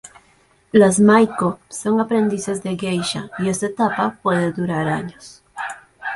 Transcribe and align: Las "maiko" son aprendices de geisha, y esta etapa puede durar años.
Las 0.71 0.99
"maiko" 0.99 1.59
son 1.69 1.99
aprendices 1.99 2.63
de 2.63 2.75
geisha, 2.75 3.29
y 3.37 3.49
esta 3.49 3.67
etapa 3.67 4.17
puede 4.23 4.51
durar 4.51 4.87
años. 4.87 5.43